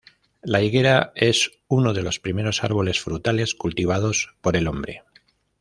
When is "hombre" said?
4.67-5.03